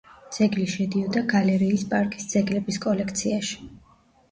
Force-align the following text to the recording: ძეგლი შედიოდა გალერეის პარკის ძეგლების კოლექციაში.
ძეგლი 0.35 0.63
შედიოდა 0.75 1.23
გალერეის 1.35 1.85
პარკის 1.93 2.27
ძეგლების 2.33 2.83
კოლექციაში. 2.89 3.71